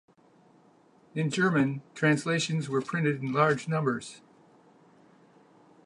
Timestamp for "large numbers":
3.33-4.21